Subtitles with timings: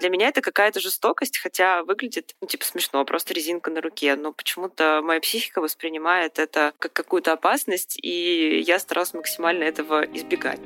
[0.00, 4.14] Для меня это какая-то жестокость, хотя выглядит, ну, типа, смешно, просто резинка на руке.
[4.16, 10.60] Но почему-то моя психика воспринимает это как какую-то опасность, и я старалась максимально этого избегать.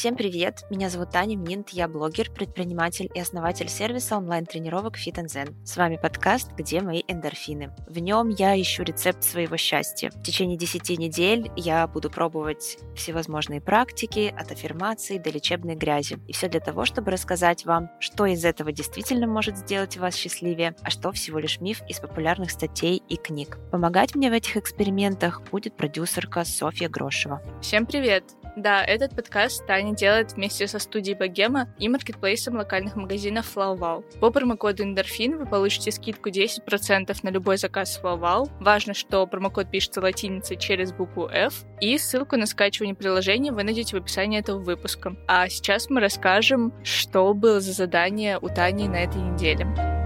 [0.00, 0.64] Всем привет!
[0.70, 5.54] Меня зовут Таня Минт, я блогер, предприниматель и основатель сервиса онлайн-тренировок Fit Zen.
[5.66, 7.76] С вами подкаст «Где мои эндорфины?».
[7.86, 10.10] В нем я ищу рецепт своего счастья.
[10.10, 16.18] В течение 10 недель я буду пробовать всевозможные практики, от аффирмаций до лечебной грязи.
[16.26, 20.74] И все для того, чтобы рассказать вам, что из этого действительно может сделать вас счастливее,
[20.82, 23.58] а что всего лишь миф из популярных статей и книг.
[23.70, 27.42] Помогать мне в этих экспериментах будет продюсерка Софья Грошева.
[27.60, 28.39] Всем привет!
[28.56, 34.18] Да, этот подкаст Таня делает вместе со студией Богема и маркетплейсом локальных магазинов FlowWow.
[34.18, 38.50] По промокоду Эндорфин вы получите скидку 10% на любой заказ FlowWow.
[38.60, 43.96] Важно, что промокод пишется латиницей через букву F, и ссылку на скачивание приложения вы найдете
[43.96, 45.16] в описании этого выпуска.
[45.28, 49.99] А сейчас мы расскажем, что было за задание у Тани на этой неделе.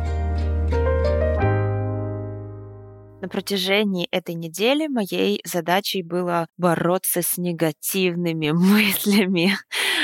[3.25, 9.57] На протяжении этой недели моей задачей было бороться с негативными мыслями.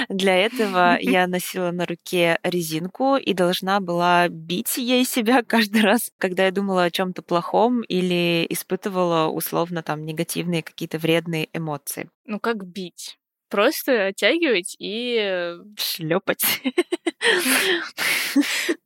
[0.08, 6.10] Для этого я носила на руке резинку и должна была бить ей себя каждый раз,
[6.16, 12.08] когда я думала о чем-то плохом или испытывала условно там негативные какие-то вредные эмоции.
[12.24, 13.19] Ну как бить?
[13.50, 16.44] Просто оттягивать и э, шлепать.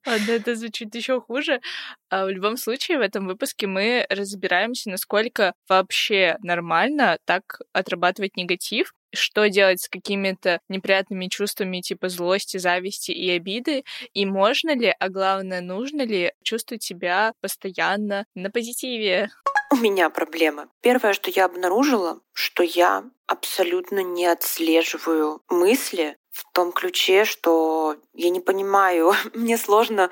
[0.07, 1.61] Ладно, это звучит еще хуже.
[2.09, 8.95] А в любом случае, в этом выпуске мы разбираемся, насколько вообще нормально так отрабатывать негатив,
[9.13, 15.09] что делать с какими-то неприятными чувствами типа злости, зависти и обиды, и можно ли, а
[15.11, 19.31] главное, нужно ли чувствовать себя постоянно на позитиве.
[19.75, 20.69] У меня проблема.
[20.83, 28.31] Первое, что я обнаружила, что я абсолютно не отслеживаю мысли в том ключе, что я
[28.31, 30.11] не понимаю, мне сложно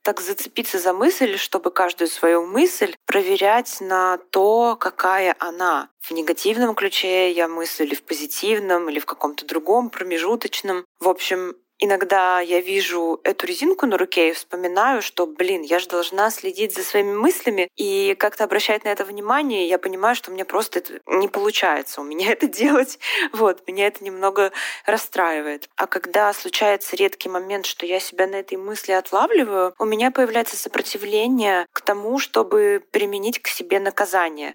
[0.00, 5.90] так зацепиться за мысль, чтобы каждую свою мысль проверять на то, какая она.
[6.00, 10.86] В негативном ключе я мыслю или в позитивном, или в каком-то другом промежуточном.
[11.00, 15.88] В общем, иногда я вижу эту резинку на руке и вспоминаю, что, блин, я же
[15.88, 19.66] должна следить за своими мыслями и как-то обращать на это внимание.
[19.66, 22.98] И я понимаю, что мне просто это не получается у меня это делать.
[23.32, 24.52] Вот, меня это немного
[24.86, 25.68] расстраивает.
[25.76, 30.56] А когда случается редкий момент, что я себя на этой мысли отлавливаю, у меня появляется
[30.56, 34.52] сопротивление к тому, чтобы применить к себе наказание.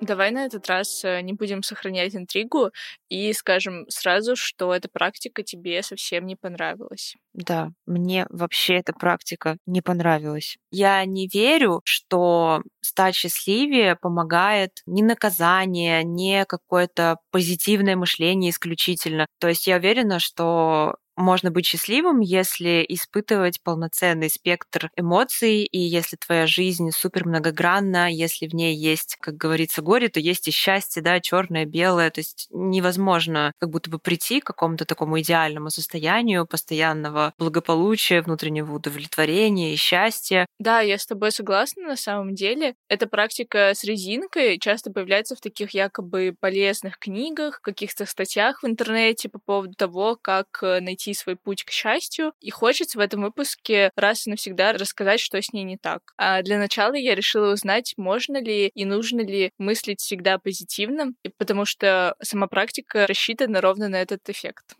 [0.00, 2.72] Давай на этот раз э, не будем сохранять интригу
[3.08, 7.14] и скажем сразу, что эта практика тебе совсем не понравилась.
[7.32, 10.58] Да, мне вообще эта практика не понравилась.
[10.70, 19.26] Я не верю, что стать счастливее помогает ни наказание, ни какое-то позитивное мышление исключительно.
[19.38, 26.16] То есть я уверена, что можно быть счастливым, если испытывать полноценный спектр эмоций, и если
[26.16, 31.02] твоя жизнь супер многогранна, если в ней есть, как говорится, горе, то есть и счастье,
[31.02, 32.10] да, черное, белое.
[32.10, 38.74] То есть невозможно как будто бы прийти к какому-то такому идеальному состоянию постоянного благополучия, внутреннего
[38.74, 40.46] удовлетворения и счастья.
[40.58, 42.74] Да, я с тобой согласна на самом деле.
[42.88, 49.28] Эта практика с резинкой часто появляется в таких якобы полезных книгах, каких-то статьях в интернете
[49.28, 52.32] по поводу того, как э, найти найти свой путь к счастью.
[52.40, 56.00] И хочется в этом выпуске раз и навсегда рассказать, что с ней не так.
[56.16, 61.64] А для начала я решила узнать, можно ли и нужно ли мыслить всегда позитивно, потому
[61.64, 64.74] что сама практика рассчитана ровно на этот эффект.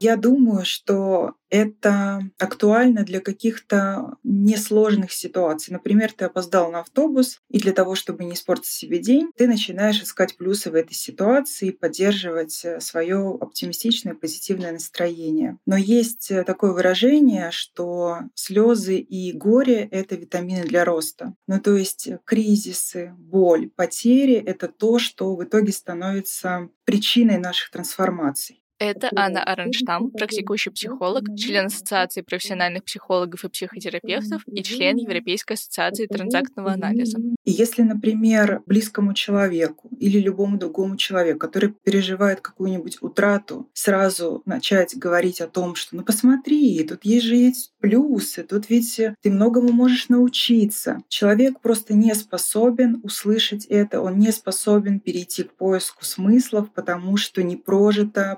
[0.00, 5.72] Я думаю, что это актуально для каких-то несложных ситуаций.
[5.72, 10.02] Например, ты опоздал на автобус, и для того, чтобы не испортить себе день, ты начинаешь
[10.02, 15.58] искать плюсы в этой ситуации, поддерживать э, свое оптимистичное, позитивное настроение.
[15.66, 21.34] Но есть э, такое выражение, что слезы и горе— это витамины для роста.
[21.46, 28.62] Ну, то есть кризисы, боль, потери— это то, что в итоге становится причиной наших трансформаций.
[28.78, 36.06] Это Анна Аронштам, практикующий психолог, член Ассоциации профессиональных психологов и психотерапевтов и член Европейской ассоциации
[36.06, 37.18] транзактного анализа.
[37.44, 44.96] И если, например, близкому человеку или любому другому человеку, который переживает какую-нибудь утрату, сразу начать
[44.96, 49.72] говорить о том, что ну посмотри, тут есть же есть плюсы, тут ведь ты многому
[49.72, 51.02] можешь научиться.
[51.08, 57.42] Человек просто не способен услышать это, он не способен перейти к поиску смыслов, потому что
[57.42, 57.76] не потеряно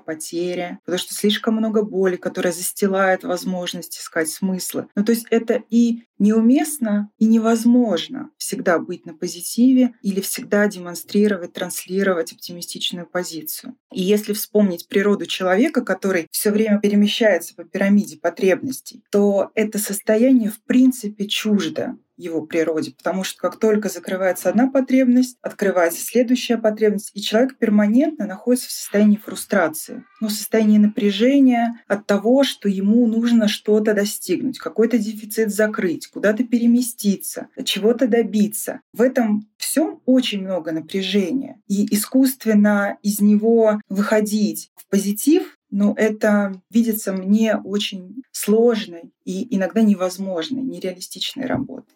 [0.05, 4.87] потеря, потому что слишком много боли, которая застилает возможность искать смыслы.
[4.95, 11.53] Ну, то есть это и неуместно, и невозможно всегда быть на позитиве или всегда демонстрировать,
[11.53, 13.75] транслировать оптимистичную позицию.
[13.91, 20.49] И если вспомнить природу человека, который все время перемещается по пирамиде потребностей, то это состояние
[20.49, 27.11] в принципе чуждо его природе, потому что как только закрывается одна потребность, открывается следующая потребность,
[27.13, 33.07] и человек перманентно находится в состоянии фрустрации, ну, в состоянии напряжения от того, что ему
[33.07, 38.81] нужно что-то достигнуть, какой-то дефицит закрыть, куда-то переместиться, чего-то добиться.
[38.91, 41.61] В этом всем очень много напряжения.
[41.67, 49.81] И искусственно из него выходить в позитив но это видится мне очень сложной и иногда
[49.81, 51.95] невозможной, нереалистичной работой.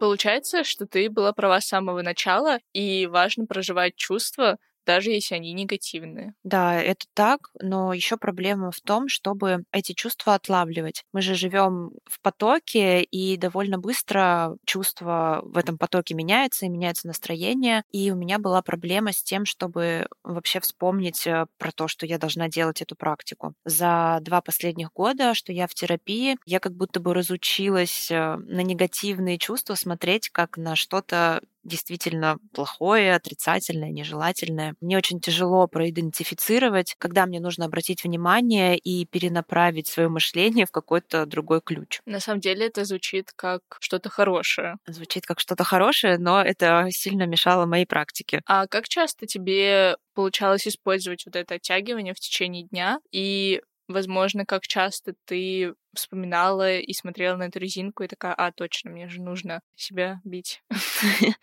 [0.00, 5.52] Получается, что ты была права с самого начала, и важно проживать чувства, даже если они
[5.52, 6.34] негативные.
[6.42, 11.04] Да, это так, но еще проблема в том, чтобы эти чувства отлавливать.
[11.12, 17.06] Мы же живем в потоке, и довольно быстро чувства в этом потоке меняются, и меняется
[17.06, 17.82] настроение.
[17.92, 22.18] И у меня была проблема с тем, чтобы вообще вспомнить э, про то, что я
[22.18, 23.54] должна делать эту практику.
[23.64, 28.60] За два последних года, что я в терапии, я как будто бы разучилась э, на
[28.62, 34.74] негативные чувства смотреть как на что-то действительно плохое, отрицательное, нежелательное.
[34.80, 41.26] Мне очень тяжело проидентифицировать, когда мне нужно обратить внимание и перенаправить свое мышление в какой-то
[41.26, 42.00] другой ключ.
[42.06, 44.76] На самом деле это звучит как что-то хорошее.
[44.86, 48.42] Звучит как что-то хорошее, но это сильно мешало моей практике.
[48.46, 53.00] А как часто тебе получалось использовать вот это оттягивание в течение дня?
[53.10, 58.90] И возможно, как часто ты вспоминала и смотрела на эту резинку и такая, а, точно,
[58.90, 60.62] мне же нужно себя бить.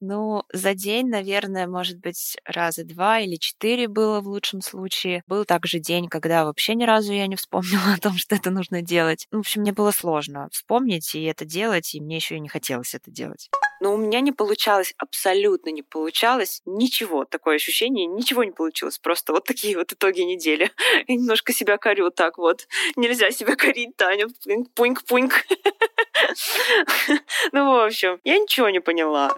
[0.00, 5.22] Ну, за день, наверное, может быть, раза два или четыре было в лучшем случае.
[5.26, 8.82] Был также день, когда вообще ни разу я не вспомнила о том, что это нужно
[8.82, 9.26] делать.
[9.30, 12.48] Ну, в общем, мне было сложно вспомнить и это делать, и мне еще и не
[12.48, 13.48] хотелось это делать.
[13.80, 17.24] Но у меня не получалось, абсолютно не получалось ничего.
[17.24, 18.98] Такое ощущение, ничего не получилось.
[18.98, 20.70] Просто вот такие вот итоги недели.
[21.06, 22.68] И немножко себя корю так вот.
[22.96, 24.26] Нельзя себя корить, Таня.
[24.74, 25.46] Пуньк-пуньк.
[27.52, 29.34] Ну, в общем, я ничего не поняла.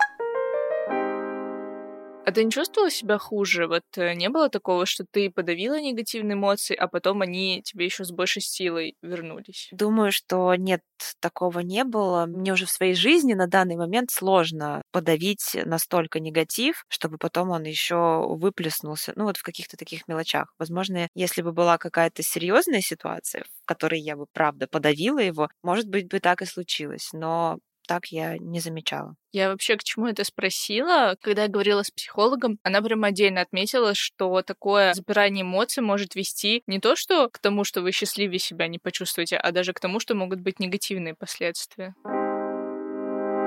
[2.24, 3.66] А ты не чувствовала себя хуже?
[3.66, 8.04] Вот э, не было такого, что ты подавила негативные эмоции, а потом они тебе еще
[8.04, 9.68] с большей силой вернулись?
[9.72, 10.82] Думаю, что нет,
[11.20, 12.26] такого не было.
[12.26, 17.64] Мне уже в своей жизни на данный момент сложно подавить настолько негатив, чтобы потом он
[17.64, 20.54] еще выплеснулся, ну вот в каких-то таких мелочах.
[20.58, 25.88] Возможно, если бы была какая-то серьезная ситуация, в которой я бы правда подавила его, может
[25.88, 27.10] быть бы так и случилось.
[27.12, 29.14] Но так я не замечала.
[29.32, 31.16] Я вообще к чему это спросила?
[31.20, 36.62] Когда я говорила с психологом, она прям отдельно отметила, что такое запирание эмоций может вести
[36.66, 40.00] не то, что к тому, что вы счастливее себя не почувствуете, а даже к тому,
[40.00, 41.94] что могут быть негативные последствия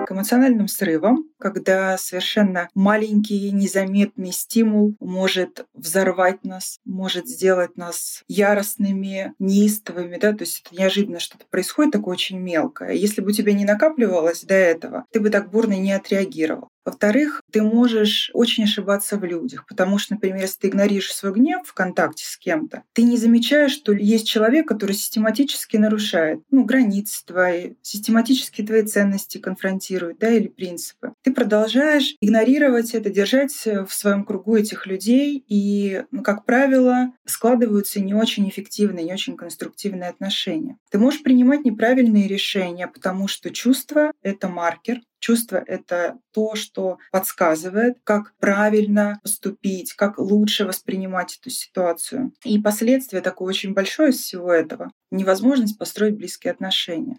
[0.06, 9.34] к эмоциональным срывам, когда совершенно маленький незаметный стимул может взорвать нас, может сделать нас яростными,
[9.40, 12.92] неистовыми, да, то есть это неожиданно что-то происходит такое очень мелкое.
[12.92, 16.69] Если бы у тебя не накапливалось до этого, ты бы так бурно не отреагировал.
[16.86, 21.66] Во-вторых, ты можешь очень ошибаться в людях, потому что, например, если ты игнорируешь свой гнев
[21.66, 27.25] в контакте с кем-то, ты не замечаешь, что есть человек, который систематически нарушает ну, границы
[27.25, 31.13] твои, систематически твои ценности конфронтирует, да, или принципы.
[31.24, 38.00] Ты продолжаешь игнорировать это, держать в своем кругу этих людей, и, ну, как правило, складываются
[38.00, 40.77] не очень эффективные, не очень конструктивные отношения.
[40.92, 47.98] Ты можешь принимать неправильные решения, потому что чувство— это маркер, Чувство— это то, что подсказывает,
[48.03, 52.32] как правильно поступить, как лучше воспринимать эту ситуацию.
[52.44, 57.17] И последствия такое очень большое из всего этого— невозможность построить близкие отношения.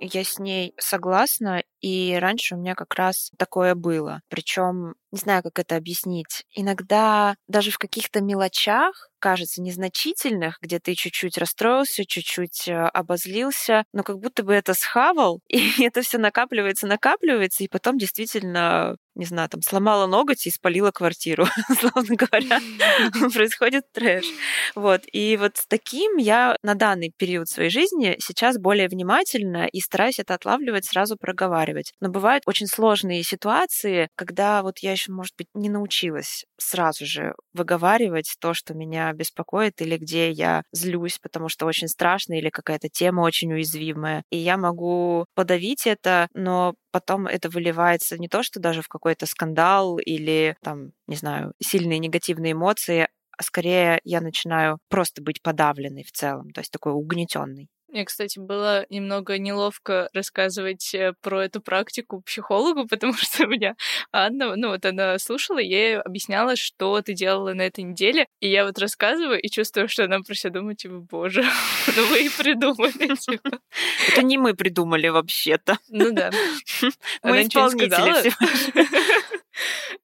[0.00, 4.20] Я с ней согласна, и раньше у меня как раз такое было.
[4.28, 6.44] Причем не знаю, как это объяснить.
[6.54, 14.02] Иногда даже в каких-то мелочах кажется незначительных, где ты чуть-чуть расстроился, чуть-чуть э, обозлился, но
[14.02, 19.48] как будто бы это схавал, и это все накапливается, накапливается, и потом действительно не знаю,
[19.48, 21.46] там сломала ноготь и спалила квартиру,
[21.78, 22.60] словно говоря,
[23.32, 24.24] происходит трэш.
[24.74, 25.02] Вот.
[25.12, 30.18] И вот с таким я на данный период своей жизни сейчас более внимательна и стараюсь
[30.18, 31.92] это отлавливать, сразу проговаривать.
[32.00, 37.34] Но бывают очень сложные ситуации, когда вот я еще, может быть, не научилась сразу же
[37.52, 42.88] выговаривать то, что меня беспокоит или где я злюсь, потому что очень страшно или какая-то
[42.88, 44.24] тема очень уязвимая.
[44.30, 49.26] И я могу подавить это, но потом это выливается не то, что даже в какой-то
[49.26, 56.04] скандал или там, не знаю, сильные негативные эмоции, а скорее я начинаю просто быть подавленной
[56.04, 57.68] в целом, то есть такой угнетенный.
[57.92, 63.76] Мне, кстати, было немного неловко рассказывать э, про эту практику психологу, потому что у меня
[64.12, 68.48] Анна, ну вот она слушала, я ей объясняла, что ты делала на этой неделе, и
[68.48, 71.42] я вот рассказываю и чувствую, что она про себя думает, типа, боже,
[71.94, 73.60] ну вы и придумали, типа.
[74.08, 75.78] Это не мы придумали вообще-то.
[75.90, 76.30] Ну да.
[77.22, 78.32] Мы исполнители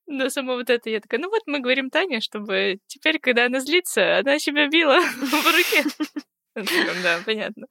[0.07, 3.61] Но само вот это я такая, ну вот мы говорим Тане, чтобы теперь, когда она
[3.61, 5.85] злится, она себя била в руке.
[7.03, 7.67] Да, понятно.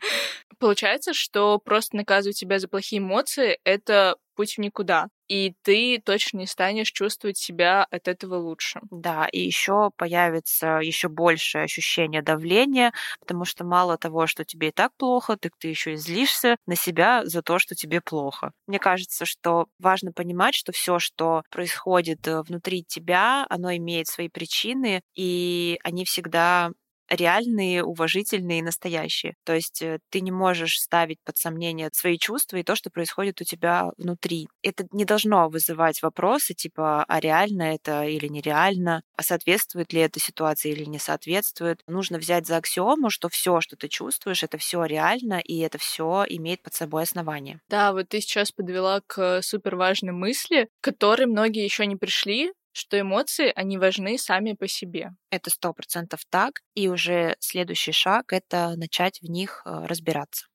[0.60, 5.08] Получается, что просто наказывать себя за плохие эмоции— это путь в никуда.
[5.28, 8.80] И ты точно не станешь чувствовать себя от этого лучше.
[8.92, 14.72] Да, и еще появится еще большее ощущение давления, потому что мало того, что тебе и
[14.72, 18.52] так плохо, так ты еще и злишься на себя за то, что тебе плохо.
[18.68, 24.30] Мне кажется, что важно понимать, что все, что происходит э, внутри тебя, оно имеет свои
[24.30, 26.72] причины, и они всегда
[27.10, 29.36] реальные, уважительные и настоящие.
[29.44, 33.42] То есть э, ты не можешь ставить под сомнение свои чувства и то, что происходит
[33.42, 34.48] у тебя внутри.
[34.62, 40.20] Это не должно вызывать вопросы типа, а реально это или нереально, а соответствует ли эта
[40.20, 41.82] ситуация или не соответствует.
[41.88, 46.26] Нужно взять за аксиому, что все, что ты чувствуешь, это все реально, и это все
[46.28, 47.60] имеет под собой основание.
[47.70, 52.52] Да, вот ты сейчас подвела к супер важной мысли, к которой многие еще не пришли,
[52.78, 55.12] что эмоции, они важны сами по себе.
[55.32, 60.48] Это сто процентов так, и уже следующий шаг— это начать в них э, разбираться.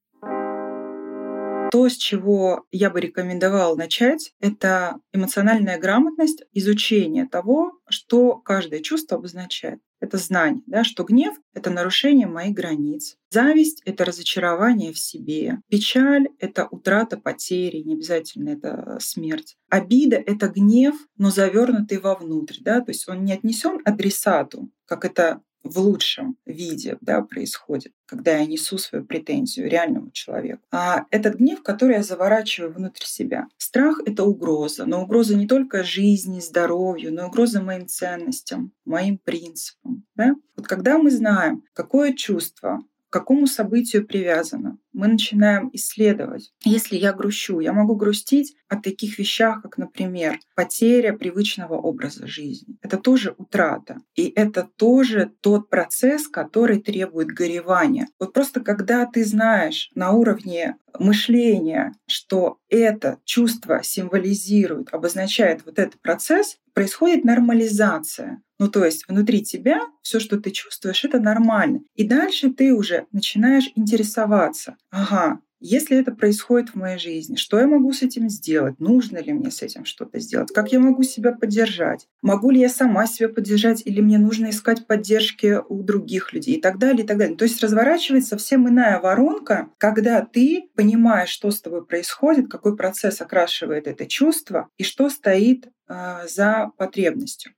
[1.73, 9.17] То, с чего я бы рекомендовала начать, это эмоциональная грамотность, изучение того, что каждое чувство
[9.17, 9.81] обозначает.
[9.99, 13.17] Это знание, да, что гнев— это нарушение моих границ.
[13.31, 15.61] Зависть— это разочарование в себе.
[15.71, 19.57] Печаль— это утрата потери, не обязательно это смерть.
[19.71, 22.59] Обида— это гнев, но завернутый вовнутрь.
[22.61, 22.83] Да?
[22.83, 28.47] То есть он не отнесен адресату, как это в лучшем виде да, происходит, когда я
[28.47, 30.63] несу свою претензию реальному человеку.
[30.71, 33.47] А этот гнев, который я заворачиваю внутрь себя.
[33.57, 40.05] Страх— это угроза, но угроза не только жизни, здоровью, но угроза моим ценностям, моим принципам.
[40.15, 40.35] Да?
[40.57, 44.79] Вот когда мы знаем, какое чувство к какому событию привязано.
[44.95, 46.51] Мы начинаем исследовать.
[46.65, 52.79] Если я грущу, я могу грустить о таких вещах, как, например, потеря привычного образа жизни.
[52.81, 53.99] Это тоже утрата.
[54.15, 58.09] И это тоже тот процесс, который требует горевания.
[58.19, 66.01] Вот просто когда ты знаешь на уровне мышления, что это чувство символизирует, обозначает вот этот
[66.01, 68.43] процесс, происходит нормализация.
[68.63, 71.81] Ну, то есть внутри тебя все, что ты чувствуешь, это нормально.
[71.97, 74.77] И дальше ты уже начинаешь интересоваться.
[74.93, 78.79] Ага, если это происходит в моей жизни, что я могу с этим сделать?
[78.79, 80.53] Нужно ли мне с этим что-то сделать?
[80.53, 82.07] Как я могу себя поддержать?
[82.21, 86.61] Могу ли я сама себя поддержать или мне нужно искать поддержки у других людей и
[86.61, 87.37] так далее, и так далее.
[87.37, 93.21] То есть разворачивается совсем иная воронка, когда ты понимаешь, что с тобой происходит, какой процесс
[93.21, 97.53] окрашивает это чувство и что стоит э, за потребностью.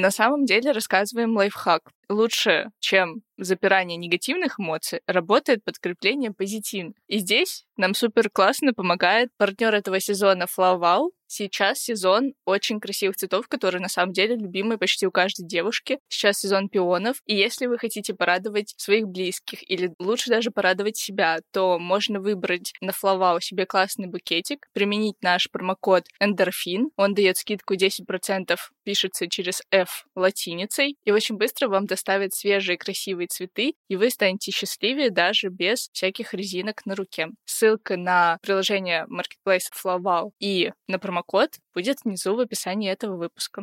[0.00, 1.82] На самом деле рассказываем лайфхак.
[2.08, 6.96] Лучше, чем запирание негативных эмоций, работает подкрепление позитивных.
[7.06, 13.46] И здесь нам супер классно помогает партнер этого сезона Флавал, Сейчас сезон очень красивых цветов,
[13.46, 16.00] которые на самом деле любимые почти у каждой девушки.
[16.08, 17.22] Сейчас сезон пионов.
[17.24, 22.72] И если вы хотите порадовать своих близких или лучше даже порадовать себя, то можно выбрать
[22.80, 26.90] на Флавау себе классный букетик, применить наш промокод эндорфин.
[26.96, 30.96] Он дает скидку 10%, пишется через F латиницей.
[31.04, 36.34] И очень быстро вам доставят свежие красивые цветы, и вы станете счастливее даже без всяких
[36.34, 37.28] резинок на руке.
[37.44, 43.62] Ссылка на приложение Marketplace Flavau и на промокод промокод будет внизу в описании этого выпуска.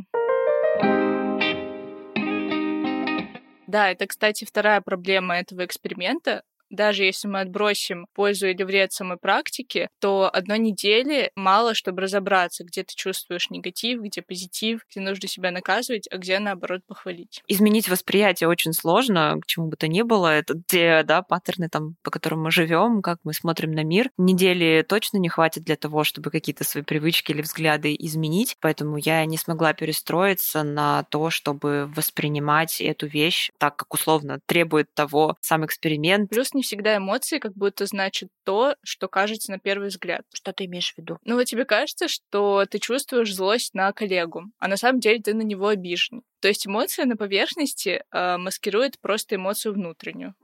[3.67, 9.17] Да, это, кстати, вторая проблема этого эксперимента даже если мы отбросим пользу или вред самой
[9.17, 15.27] практики, то одной недели мало, чтобы разобраться, где ты чувствуешь негатив, где позитив, где нужно
[15.27, 17.41] себя наказывать, а где, наоборот, похвалить.
[17.47, 20.27] Изменить восприятие очень сложно, к чему бы то ни было.
[20.27, 24.09] Это те да, паттерны, там, по которым мы живем, как мы смотрим на мир.
[24.17, 29.25] Недели точно не хватит для того, чтобы какие-то свои привычки или взгляды изменить, поэтому я
[29.25, 35.65] не смогла перестроиться на то, чтобы воспринимать эту вещь так, как условно требует того сам
[35.65, 36.29] эксперимент.
[36.29, 40.23] Плюс не всегда эмоции как будто значит то, что кажется на первый взгляд.
[40.33, 41.17] Что ты имеешь в виду?
[41.23, 45.33] Ну вот тебе кажется, что ты чувствуешь злость на коллегу, а на самом деле ты
[45.33, 46.23] на него обижен.
[46.41, 50.35] То есть эмоция на поверхности э, маскирует просто эмоцию внутреннюю.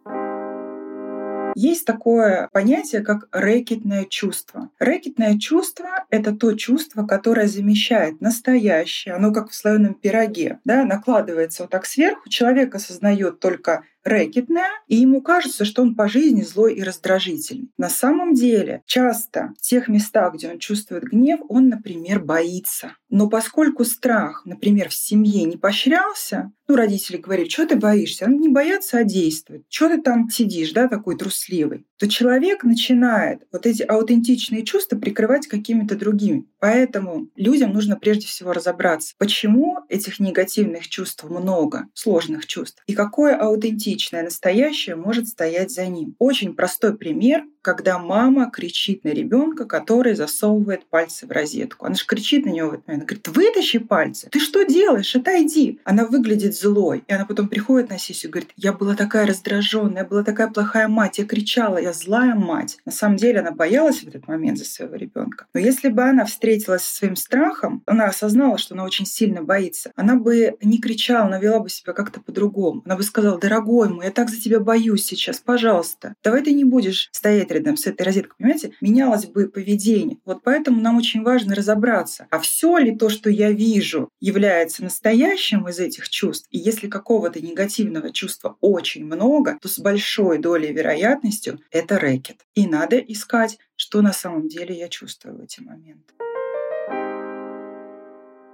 [1.55, 4.70] Есть такое понятие, как рэкетное чувство.
[4.79, 9.13] Рэкетное чувство— это то чувство, которое замещает настоящее.
[9.15, 12.29] Оно как в слоеном пироге, да, накладывается вот так сверху.
[12.29, 17.69] Человек осознает только рэкетная, и ему кажется, что он по жизни злой и раздражительный.
[17.77, 22.95] На самом деле, часто в тех местах, где он чувствует гнев, он, например, боится.
[23.10, 28.25] Но поскольку страх, например, в семье не поощрялся, ну, родители говорили, что ты боишься?
[28.25, 29.65] Он не боятся, а действует.
[29.69, 31.86] Что ты там сидишь, да, такой трусливый?
[32.00, 36.45] То человек начинает вот эти аутентичные чувства прикрывать какими-то другими.
[36.60, 43.36] Поэтому людям нужно прежде всего разобраться, почему этих негативных чувств много, сложных чувств, и какое
[43.36, 43.92] аутентичное
[44.23, 46.15] настоящее может стоять за ним.
[46.19, 51.85] Очень простой пример когда мама кричит на ребенка, который засовывает пальцы в розетку.
[51.85, 53.05] Она же кричит на него в этот момент.
[53.05, 54.27] Говорит, вытащи пальцы.
[54.29, 55.15] Ты что делаешь?
[55.15, 55.79] Отойди.
[55.85, 57.03] Она выглядит злой.
[57.07, 60.50] И она потом приходит на сессию и говорит, я была такая раздраженная, я была такая
[60.50, 62.79] плохая мать, я кричала, я злая мать.
[62.85, 65.45] На самом деле она боялась в этот момент за своего ребенка.
[65.53, 69.91] Но если бы она встретилась со своим страхом, она осознала, что она очень сильно боится,
[69.95, 72.81] она бы не кричала, она вела бы себя как-то по-другому.
[72.85, 76.63] Она бы сказала, дорогой мой, я так за тебя боюсь сейчас, пожалуйста, давай ты не
[76.63, 80.18] будешь стоять рядом с этой розеткой, понимаете, менялось бы поведение.
[80.25, 85.68] Вот поэтому нам очень важно разобраться, а все ли то, что я вижу, является настоящим
[85.68, 86.48] из этих чувств.
[86.52, 92.38] И если какого-то негативного чувства очень много, то с большой долей вероятностью это рэкет.
[92.56, 96.13] И надо искать, что на самом деле я чувствую в эти моменты.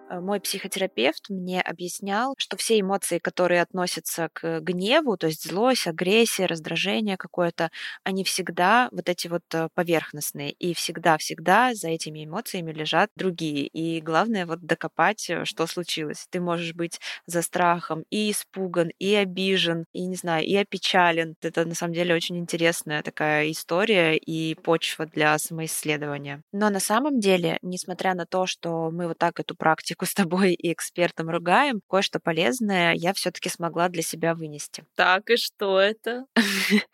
[0.09, 5.87] Э, мой психотерапевт мне объяснял, что все эмоции, которые относятся к гневу, то есть злость,
[5.87, 7.69] агрессия, раздражение какое-то,
[8.03, 10.51] они всегда вот эти вот э, поверхностные.
[10.51, 13.67] И всегда-всегда за этими эмоциями лежат другие.
[13.67, 16.27] И главное вот докопать, э, что случилось.
[16.29, 21.35] Ты можешь быть за страхом и испуган, и обижен, и, не знаю, и опечален.
[21.41, 26.41] Это на самом деле очень интересная такая история и почва для самоисследования.
[26.51, 30.53] Но на самом деле, несмотря на то, что мы вот так эту практику с тобой
[30.53, 34.85] и экспертом ругаем, кое-что полезное я все-таки смогла для себя вынести.
[34.95, 36.25] Так, и что это?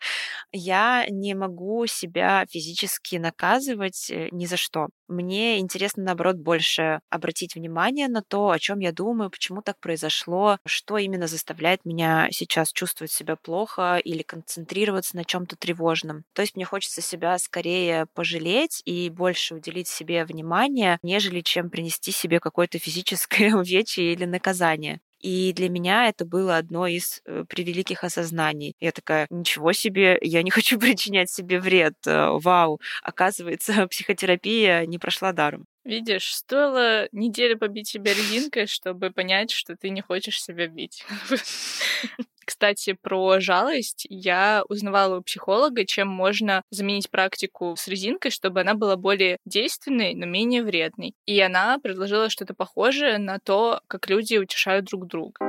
[0.52, 4.88] Я не могу себя физически наказывать э, ни за что.
[5.08, 10.58] Мне интересно, наоборот, больше обратить внимание на то, о чем я думаю, почему так произошло,
[10.66, 16.24] что именно заставляет меня сейчас чувствовать себя плохо или концентрироваться на чем-то тревожном.
[16.32, 22.10] То есть мне хочется себя скорее пожалеть и больше уделить себе внимание, нежели чем принести
[22.10, 25.00] себе какое-то физическое увечье или наказание.
[25.20, 28.74] И для меня это было одно из э, превеликих осознаний.
[28.80, 31.94] Я такая, ничего себе, я не хочу причинять себе вред.
[32.06, 35.66] Э, вау, оказывается, психотерапия не прошла даром.
[35.86, 41.04] Видишь, стоило неделю побить себя резинкой, чтобы понять, что ты не хочешь себя бить.
[42.44, 48.74] Кстати, про жалость я узнавала у психолога, чем можно заменить практику с резинкой, чтобы она
[48.74, 51.14] была более действенной, но менее вредной.
[51.24, 55.45] И она предложила что-то похожее на то, как люди утешают друг друга.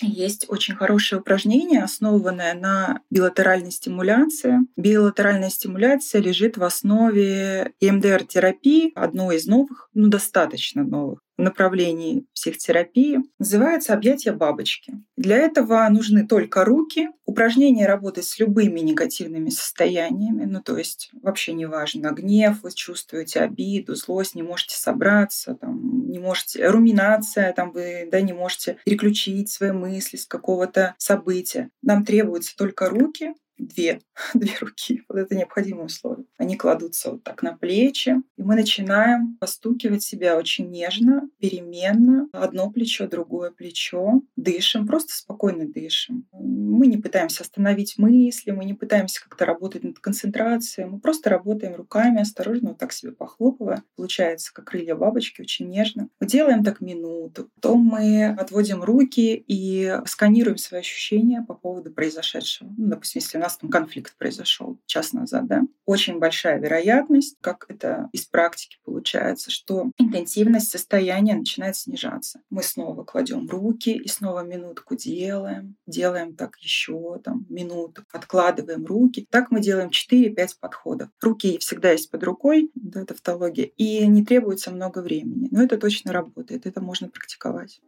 [0.00, 4.58] Есть очень хорошее упражнение, основанное на билатеральной стимуляции.
[4.76, 13.94] Билатеральная стимуляция лежит в основе EMDR-терапии, одной из новых, ну достаточно новых направлений психотерапии, называется
[13.94, 14.94] «Объятия бабочки».
[15.16, 17.08] Для этого нужны только руки.
[17.24, 23.40] Упражнение работает с любыми негативными состояниями, ну то есть вообще не важно, гнев, вы чувствуете
[23.40, 29.50] обиду, злость, не можете собраться, там, не можете, руминация, там, вы да, не можете переключить
[29.50, 31.70] свои мысли с какого-то события.
[31.82, 34.00] Нам требуются только руки, две,
[34.34, 35.02] две руки.
[35.08, 36.26] Вот это необходимое условие.
[36.36, 42.28] Они кладутся вот так на плечи, и мы начинаем постукивать себя очень нежно, переменно.
[42.32, 44.22] Одно плечо, другое плечо.
[44.36, 46.26] Дышим, просто спокойно дышим.
[46.58, 50.88] Мы не пытаемся остановить мысли, мы не пытаемся как-то работать над концентрацией.
[50.88, 53.82] Мы просто работаем руками, осторожно, вот так себе похлопывая.
[53.96, 56.08] Получается, как крылья бабочки, очень нежно.
[56.20, 57.50] Мы делаем так минуту.
[57.54, 62.72] Потом мы отводим руки и сканируем свои ощущения по поводу произошедшего.
[62.76, 67.66] Ну, допустим, если у нас там конфликт произошел час назад, да, очень большая вероятность, как
[67.68, 72.40] это из практики получается, что интенсивность состояния начинает снижаться.
[72.50, 79.26] Мы снова кладем руки и снова минутку делаем, делаем так еще там минуту, откладываем руки.
[79.30, 81.10] Так мы делаем 4-5 подходов.
[81.20, 85.48] Руки всегда есть под рукой, да, тавтология, и не требуется много времени.
[85.50, 87.80] Но это точно работает, это можно практиковать.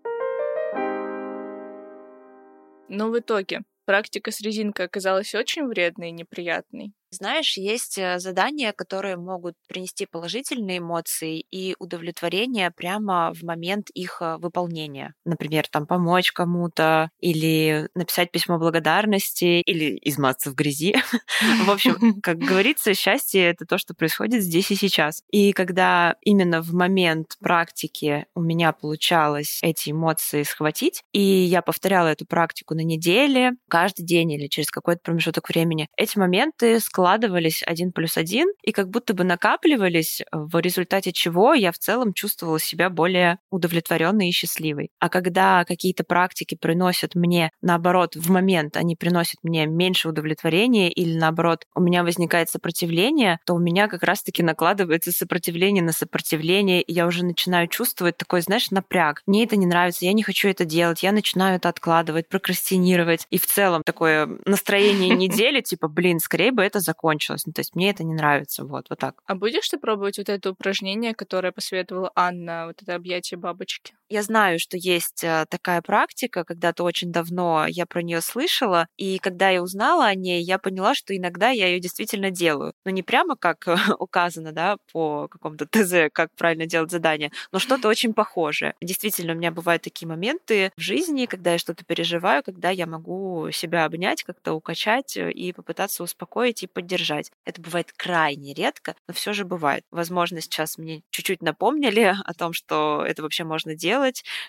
[2.88, 6.92] Но в итоге Практика с резинкой оказалась очень вредной и неприятной.
[7.12, 14.18] Знаешь, есть э, задания, которые могут принести положительные эмоции и удовлетворение прямо в момент их
[14.20, 15.14] э, выполнения.
[15.24, 20.94] Например, там помочь кому-то или написать письмо благодарности или измазаться в грязи.
[21.64, 25.24] В общем, как говорится, счастье— это то, что происходит здесь и сейчас.
[25.32, 32.08] И когда именно в момент практики у меня получалось эти эмоции схватить, и я повторяла
[32.08, 37.92] эту практику на неделе, каждый день или через какой-то промежуток времени, эти моменты складывались один
[37.92, 42.90] плюс один и как будто бы накапливались, в результате чего я в целом чувствовала себя
[42.90, 44.90] более удовлетворенной и счастливой.
[44.98, 51.16] А когда какие-то практики приносят мне, наоборот, в момент они приносят мне меньше удовлетворения или
[51.16, 56.92] наоборот у меня возникает сопротивление, то у меня как раз-таки накладывается сопротивление на сопротивление, и
[56.92, 59.22] я уже начинаю чувствовать такой, знаешь, напряг.
[59.26, 63.26] Мне это не нравится, я не хочу это делать, я начинаю это откладывать, прокрастинировать.
[63.30, 67.46] И в целом такое настроение недели, типа, блин, скорее бы это закончилось.
[67.46, 68.64] Ну, то есть мне это не нравится.
[68.64, 69.22] Вот, вот так.
[69.26, 73.94] А будешь ты пробовать вот это упражнение, которое посоветовала Анна, вот это объятие бабочки?
[74.12, 79.18] Я знаю, что есть э, такая практика, когда-то очень давно я про нее слышала, и
[79.18, 82.72] когда я узнала о ней, я поняла, что иногда я ее действительно делаю.
[82.84, 83.66] Но не прямо как
[84.00, 88.74] указано, да, по какому-то ТЗ, как правильно делать задание, но что-то очень похожее.
[88.80, 93.50] Действительно, у меня бывают такие моменты в жизни, когда я что-то переживаю, когда я могу
[93.52, 97.30] себя обнять, как-то укачать э, и попытаться успокоить и поддержать.
[97.44, 99.84] Это бывает крайне редко, но все же бывает.
[99.92, 103.99] Возможно, сейчас мне чуть-чуть напомнили о том, что это вообще можно делать.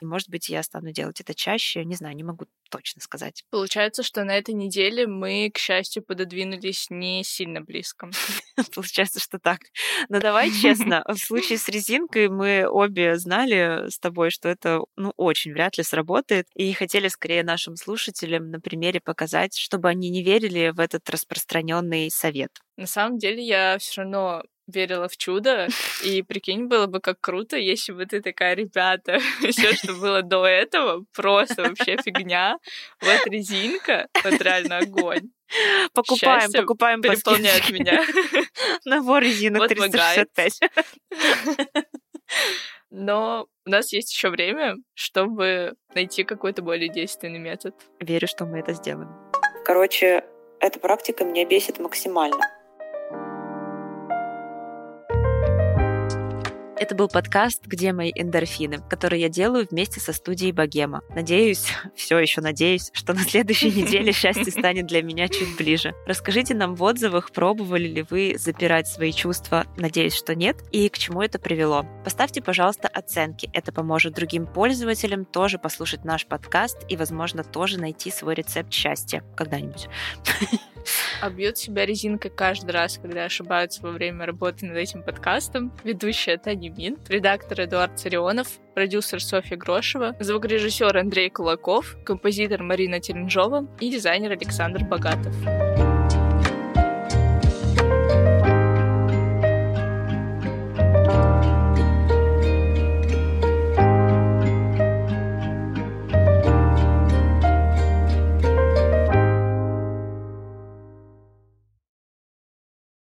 [0.02, 1.86] И, может быть, я стану делать это чаще.
[1.86, 3.44] Не знаю, не могу точно сказать.
[3.50, 8.10] Получается, что на этой неделе мы, к счастью, пододвинулись не сильно близко.
[8.76, 9.60] Получается, что так.
[10.10, 15.14] Но давай честно, в случае с резинкой мы обе знали с тобой, что это ну,
[15.18, 20.24] очень вряд ли сработает, и хотели скорее нашим слушателям на примере показать, чтобы они не
[20.24, 22.52] верили в этот распространенный совет.
[22.78, 25.68] На самом деле я все равно верила в чудо,
[26.04, 30.46] и прикинь, было бы как круто, если бы ты такая, ребята, все, что было до
[30.46, 32.58] этого, просто вообще фигня,
[33.02, 35.32] вот резинка, вот реально огонь.
[35.94, 38.06] Покупаем, Счастье покупаем переполняет меня.
[38.86, 40.60] Набор резинок вот 365.
[42.90, 47.76] Но у нас есть еще время, чтобы найти какой-то более действенный метод.
[48.00, 49.10] Верю, что мы это сделаем.
[49.66, 50.24] Короче,
[50.60, 52.40] эта практика меня бесит максимально.
[56.82, 61.04] Это был подкаст «Где мои эндорфины», который я делаю вместе со студией Богема.
[61.14, 65.94] Надеюсь, все еще надеюсь, что на следующей неделе счастье станет для меня чуть ближе.
[66.08, 70.98] Расскажите нам в отзывах, пробовали ли вы запирать свои чувства, надеюсь, что нет, и к
[70.98, 71.86] чему это привело.
[72.04, 73.52] Поставьте, пожалуйста, оценки.
[73.54, 79.24] Это поможет другим пользователям тоже послушать наш подкаст и, возможно, тоже найти свой рецепт счастья
[79.36, 79.88] когда-нибудь.
[81.22, 85.72] А бьет себя резинкой каждый раз, когда ошибаются во время работы над этим подкастом.
[85.84, 93.68] Ведущая Таня Мин, редактор Эдуард Царионов, продюсер Софья Грошева, звукорежиссер Андрей Кулаков, композитор Марина Теренжова
[93.80, 95.36] и дизайнер Александр Богатов.